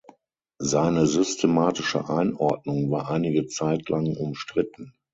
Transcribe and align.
Seine 0.57 1.05
systematische 1.05 2.09
Einordnung 2.09 2.89
war 2.89 3.11
einige 3.11 3.45
Zeit 3.45 3.87
lang 3.89 4.15
umstritten. 4.17 4.93